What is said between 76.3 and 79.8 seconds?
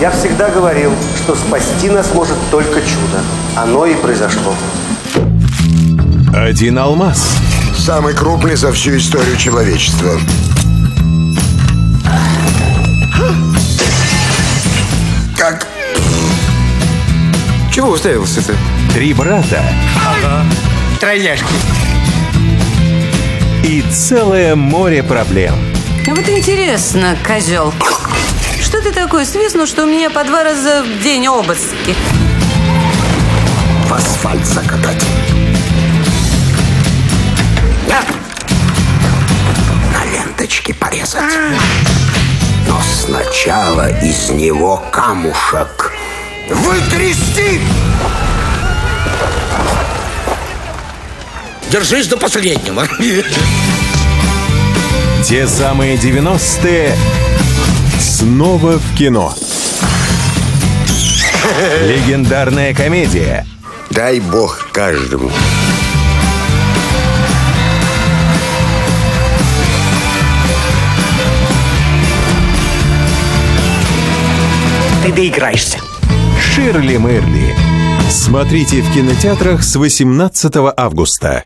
Ширли Мырли. Смотрите в кинотеатрах с